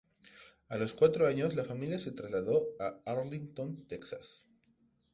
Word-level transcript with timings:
A 0.69 0.77
los 0.79 0.95
cuatro 0.95 1.27
años, 1.27 1.53
la 1.53 1.63
familia 1.63 1.99
se 1.99 2.11
trasladó 2.11 2.69
a 2.79 3.03
Arlington, 3.05 3.85
Texas. 3.87 4.47